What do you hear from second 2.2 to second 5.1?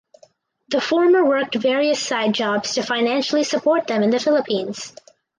jobs to financially support them in the Philippines.